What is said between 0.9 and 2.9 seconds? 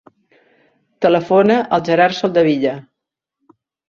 Telefona al Gerard Soldevilla.